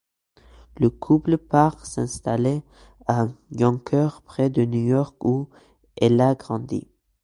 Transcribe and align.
Le 0.79 0.89
couple 0.89 1.37
part 1.37 1.85
s'installer 1.85 2.63
à 3.05 3.27
Yonkers 3.51 4.23
près 4.23 4.49
de 4.49 4.65
New 4.65 4.83
York 4.83 5.15
où 5.23 5.47
Ella 5.95 6.33
grandit. 6.33 6.87